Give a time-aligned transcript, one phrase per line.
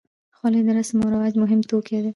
[0.37, 2.09] خولۍ د رسم و رواج مهم توک دی.